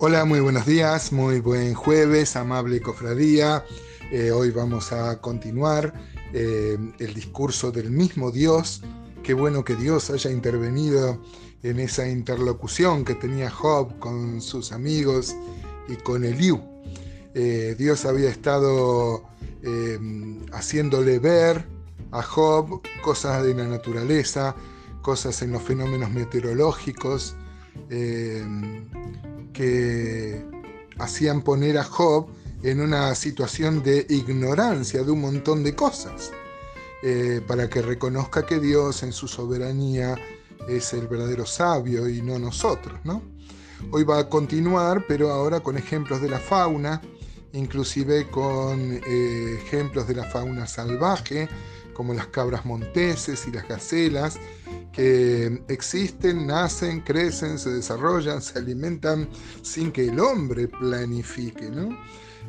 [0.00, 3.64] Hola, muy buenos días, muy buen jueves, amable cofradía.
[4.12, 5.92] Eh, hoy vamos a continuar
[6.32, 8.80] eh, el discurso del mismo Dios.
[9.24, 11.20] Qué bueno que Dios haya intervenido
[11.64, 15.34] en esa interlocución que tenía Job con sus amigos
[15.88, 16.62] y con Eliú.
[17.34, 19.24] Eh, Dios había estado
[20.52, 21.66] haciéndole ver
[22.12, 24.54] a Job cosas de la naturaleza,
[25.02, 27.34] cosas en los fenómenos meteorológicos
[29.58, 30.40] que
[31.00, 32.28] hacían poner a Job
[32.62, 36.30] en una situación de ignorancia de un montón de cosas,
[37.02, 40.14] eh, para que reconozca que Dios en su soberanía
[40.68, 43.00] es el verdadero sabio y no nosotros.
[43.02, 43.20] ¿no?
[43.90, 47.02] Hoy va a continuar, pero ahora con ejemplos de la fauna,
[47.52, 51.48] inclusive con eh, ejemplos de la fauna salvaje,
[51.98, 54.38] como las cabras monteses y las gacelas,
[54.92, 59.28] que existen, nacen, crecen, se desarrollan, se alimentan
[59.62, 61.98] sin que el hombre planifique, ¿no?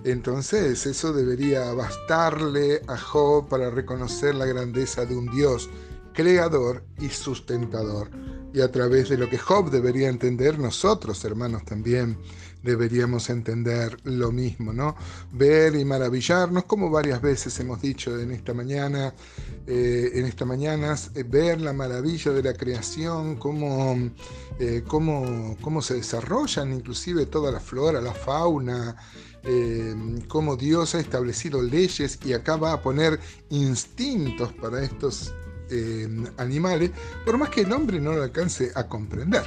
[0.04, 5.68] Entonces eso debería bastarle a Job para reconocer la grandeza de un Dios
[6.14, 8.12] creador y sustentador.
[8.54, 12.18] Y a través de lo que Job debería entender, nosotros hermanos también
[12.64, 14.96] deberíamos entender lo mismo, ¿no?
[15.32, 19.14] Ver y maravillarnos, como varias veces hemos dicho en esta mañana,
[19.66, 23.98] eh, en esta mañana, eh, ver la maravilla de la creación, cómo,
[24.60, 28.96] eh, cómo, cómo, se desarrollan inclusive toda la flora, la fauna,
[30.28, 35.34] cómo Dios ha establecido leyes y acá va a poner instintos para estos
[36.38, 36.92] animales,
[37.26, 39.44] por más que el hombre no lo alcance a comprender.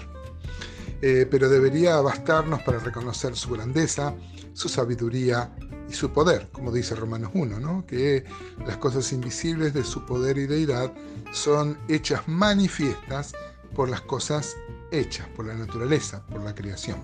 [1.05, 4.15] Eh, pero debería bastarnos para reconocer su grandeza,
[4.53, 5.53] su sabiduría
[5.89, 7.85] y su poder, como dice Romanos 1, ¿no?
[7.87, 8.25] que
[8.65, 10.93] las cosas invisibles de su poder y deidad
[11.33, 13.33] son hechas manifiestas
[13.75, 14.57] por las cosas
[14.93, 17.01] hechas, por la naturaleza, por la creación.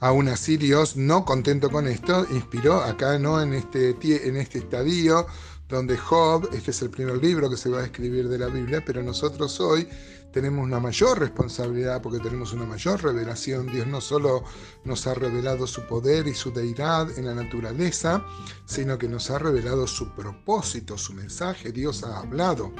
[0.00, 3.40] Aún así, Dios, no contento con esto, inspiró acá, ¿no?
[3.40, 5.26] En este, en este estadio
[5.70, 8.82] donde Job, este es el primer libro que se va a escribir de la Biblia,
[8.84, 9.88] pero nosotros hoy
[10.32, 13.66] tenemos una mayor responsabilidad porque tenemos una mayor revelación.
[13.66, 14.44] Dios no solo
[14.84, 18.24] nos ha revelado su poder y su deidad en la naturaleza,
[18.64, 21.72] sino que nos ha revelado su propósito, su mensaje.
[21.72, 22.72] Dios ha hablado,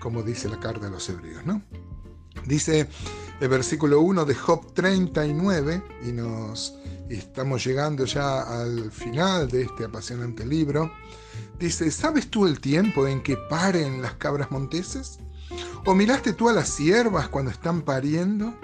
[0.00, 1.62] como dice la carta de los hebreos, ¿no?
[2.46, 2.88] Dice
[3.40, 6.74] el versículo 1 de Job 39, y nos
[7.16, 10.92] estamos llegando ya al final de este apasionante libro.
[11.58, 15.18] Dice, ¿sabes tú el tiempo en que paren las cabras monteses?
[15.84, 18.54] ¿O miraste tú a las siervas cuando están pariendo?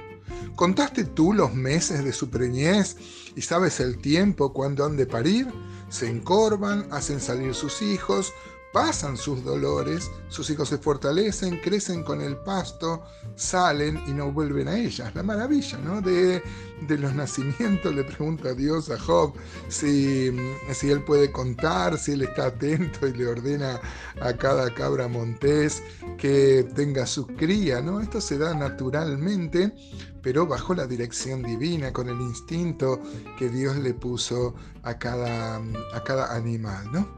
[0.54, 2.96] ¿Contaste tú los meses de su preñez
[3.34, 5.48] y sabes el tiempo cuando han de parir?
[5.88, 8.32] Se encorvan, hacen salir sus hijos,
[8.76, 13.02] pasan sus dolores, sus hijos se fortalecen, crecen con el pasto,
[13.34, 15.14] salen y no vuelven a ellas.
[15.14, 16.02] La maravilla ¿no?
[16.02, 16.42] de,
[16.86, 19.32] los nacimientos, le pregunta a Dios a Job
[19.68, 23.80] si, él puede contar, si él está atento y le ordena
[24.20, 25.82] a cada cabra montés
[26.18, 27.80] que tenga su cría.
[27.80, 28.02] ¿no?
[28.02, 29.74] Esto se da naturalmente,
[30.20, 33.00] pero bajo la dirección divina, con el instinto
[33.38, 35.62] que Dios le puso a cada,
[35.94, 36.92] a cada animal.
[36.92, 37.08] ¿no?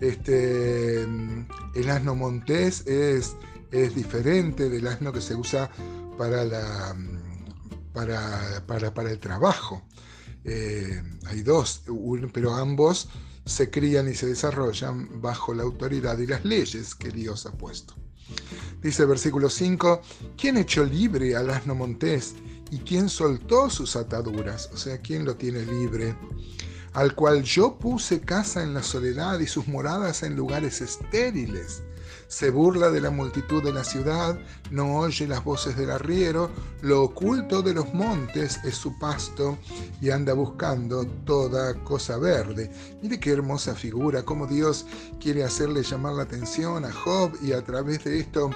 [0.00, 3.36] Este, el asno montés es,
[3.70, 5.70] es diferente del asno que se usa
[6.18, 6.96] para, la,
[7.92, 9.82] para, para, el trabajo.
[10.44, 11.82] Eh, hay dos,
[12.32, 13.08] pero ambos
[13.46, 17.94] se crían y se desarrollan bajo la autoridad y las leyes que Dios ha puesto.
[18.82, 20.00] Dice el versículo 5,
[20.36, 22.34] ¿quién echó libre al asno montés
[22.70, 24.70] y quién soltó sus ataduras?
[24.72, 26.16] O sea, ¿quién lo tiene libre?
[26.94, 31.82] Al cual yo puse casa en la soledad y sus moradas en lugares estériles.
[32.28, 34.38] Se burla de la multitud de la ciudad,
[34.70, 36.50] no oye las voces del arriero,
[36.80, 39.58] lo oculto de los montes es su pasto
[40.00, 42.70] y anda buscando toda cosa verde.
[43.02, 44.86] Mire qué hermosa figura, cómo Dios
[45.20, 48.50] quiere hacerle llamar la atención a Job y a través de esto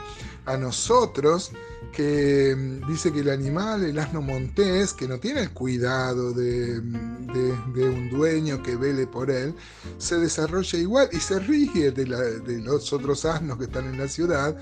[0.48, 1.52] a nosotros
[1.92, 6.78] que mm, dice que el animal, el asno montés, que no tiene el cuidado de,
[6.78, 9.54] un dueño que vele por él,
[9.98, 14.56] se desarrolla igual y se rige de, los otros asnos que están en la ciudad,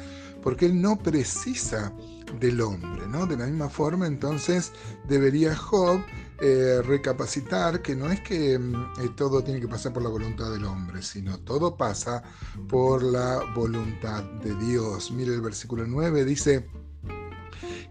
[0.46, 1.92] porque él no precisa
[2.38, 3.26] del hombre, ¿no?
[3.26, 4.70] De la misma forma, entonces,
[5.08, 6.00] debería Job
[6.40, 10.52] eh, recapacitar que no es que mm, eh, todo tiene que pasar por la voluntad
[10.52, 12.22] del hombre, sino todo pasa
[12.68, 15.10] por la voluntad de Dios.
[15.10, 16.68] Mire el versículo 9, dice,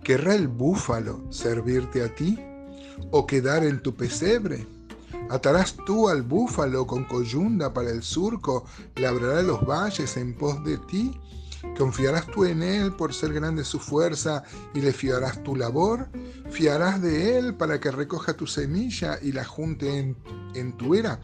[0.02, 2.40] ¿Querrá el búfalo servirte a ti
[3.12, 4.66] o quedar en tu pesebre?
[5.30, 8.64] ¿Atarás tú al búfalo con coyunda para el surco?
[8.96, 11.20] ¿Labrará los valles en pos de ti?
[11.78, 14.44] ¿Confiarás tú en Él por ser grande su fuerza
[14.74, 16.08] y le fiarás tu labor?
[16.50, 20.18] ¿Fiarás de Él para que recoja tu semilla y la junte en,
[20.54, 21.20] en tu era?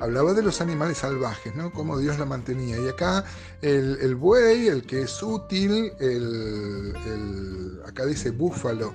[0.00, 1.72] hablaba de los animales salvajes, ¿no?
[1.72, 2.78] Cómo Dios la mantenía.
[2.78, 3.24] Y acá
[3.60, 8.94] el, buey, el que es útil, el, acá dice búfalo,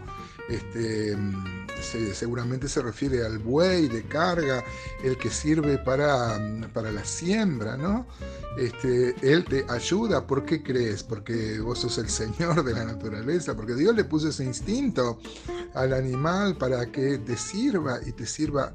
[0.49, 1.17] este,
[1.83, 4.63] seguramente se refiere al buey de carga,
[5.03, 6.39] el que sirve para,
[6.73, 8.07] para la siembra, ¿no?
[8.57, 11.03] Este, él te ayuda, ¿por qué crees?
[11.03, 15.19] Porque vos sos el Señor de la naturaleza, porque Dios le puso ese instinto
[15.73, 18.73] al animal para que te sirva y te sirva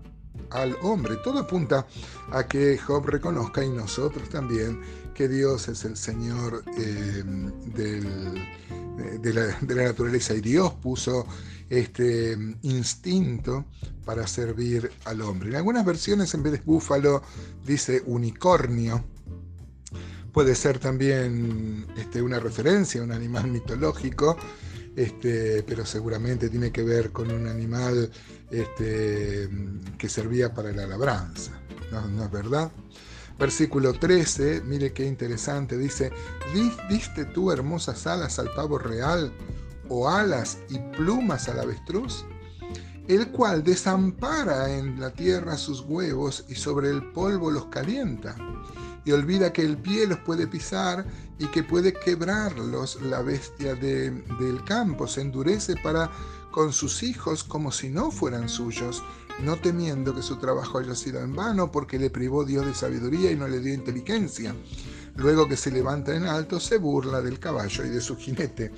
[0.51, 1.17] al hombre.
[1.17, 1.87] Todo apunta
[2.33, 4.81] a que Job reconozca y nosotros también
[5.15, 7.25] que Dios es el Señor eh,
[7.75, 11.27] de, la, naturaleza y Dios puso
[11.69, 13.67] este instinto
[14.05, 15.51] para servir al hombre.
[15.51, 17.23] En algunas versiones en vez de búfalo
[17.65, 19.05] dice unicornio.
[20.33, 24.37] Puede ser también este, una referencia a un animal mitológico
[24.99, 28.11] este, pero seguramente tiene que ver con un animal
[28.51, 29.49] este,
[29.97, 31.53] que servía para la labranza,
[31.93, 32.73] ¿no, es verdad?
[33.39, 36.11] Versículo 13, mire qué interesante, dice,
[36.91, 39.33] ¿diste tú hermosas alas al pavo real
[39.89, 42.25] o alas y plumas al avestruz?
[43.09, 48.37] el cual desampara en la tierra sus huevos y sobre el polvo los calienta
[49.09, 51.07] y olvida que el pie los puede pisar
[51.39, 56.11] y que puede quebrarlos la bestia del campo, se endurece para
[56.51, 59.03] con sus hijos como si no fueran suyos,
[59.43, 63.31] no temiendo que su trabajo haya sido en vano, porque le privó Dios de sabiduría
[63.31, 64.55] y no le dio inteligencia.
[65.19, 68.71] Luego que se levanta en alto, se burla del caballo y de su jinete.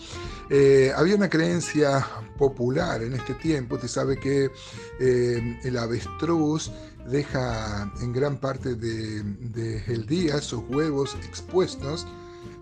[0.49, 2.07] Eh, había una creencia
[2.39, 4.51] popular en este tiempo, usted sabe que
[4.99, 6.73] eh, el avestruz
[7.07, 12.07] deja en gran parte del de, día sus huevos expuestos.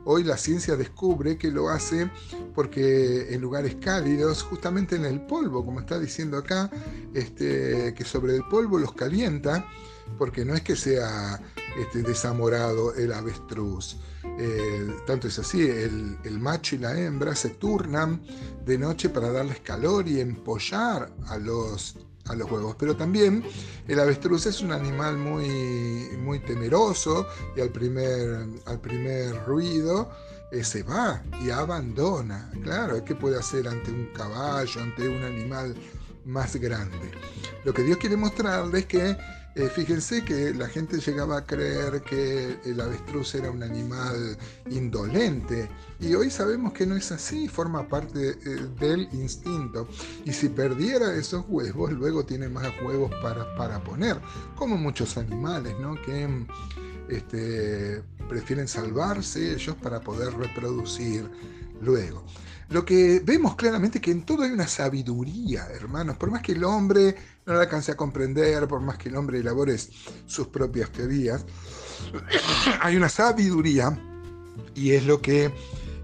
[0.05, 2.11] Hoy la ciencia descubre que lo hace
[2.57, 6.69] porque en lugares cálidos, justamente en el polvo, como está diciendo acá,
[7.15, 9.65] este, que sobre el polvo los calienta,
[10.17, 11.41] porque no es que sea
[11.77, 13.97] este, desamorado el avestruz.
[14.39, 18.23] Eh, tanto es así, el, el, macho y la hembra se turnan
[18.65, 21.97] de noche para darles calor y empollar a los
[22.29, 22.77] a los huevos.
[22.79, 23.43] Pero también
[23.87, 27.27] el avestruz es un animal muy, muy temeroso
[27.57, 30.11] y al primer, al primer ruido
[30.53, 32.51] eh, se va y abandona.
[32.63, 35.75] Claro, ¿qué puede hacer ante un caballo, ante un animal
[36.25, 37.11] más grande?
[37.65, 39.17] Lo que Dios quiere mostrarle es que
[39.59, 44.39] eh, fíjense que la gente llegaba a creer que el avestruz era un animal
[44.71, 45.69] indolente
[45.99, 49.89] y hoy sabemos que no es así, forma parte eh, del instinto.
[50.25, 54.21] Y si perdiera esos huevos, luego tiene más huevos para, para poner,
[54.55, 56.01] como muchos animales, ¿no?
[56.03, 56.47] Que
[57.09, 61.29] este, prefieren salvarse ellos para poder reproducir
[61.81, 62.25] luego.
[62.71, 66.65] Lo que vemos claramente que en todo hay una sabiduría, hermanos, por más que el
[66.65, 67.17] hombre
[67.47, 69.77] no la alcance a comprender, por más que el hombre elabore
[70.27, 71.47] sus propias teorías,
[72.81, 73.99] hay una sabiduría
[74.75, 75.51] y es lo que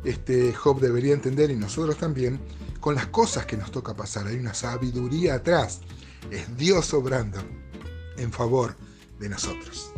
[0.05, 2.41] este, Job debería entender y nosotros también
[2.81, 4.27] con las cosas que nos toca pasar.
[4.27, 5.81] Hay una sabiduría atrás.
[6.31, 7.39] Es Dios obrando
[8.17, 8.77] en favor
[9.19, 9.93] de nosotros.